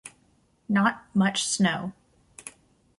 [0.67, 1.93] Not much snow.